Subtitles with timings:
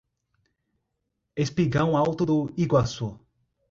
[1.35, 3.19] Espigão Alto do Iguaçu